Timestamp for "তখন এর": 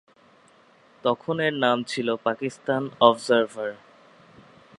1.03-1.53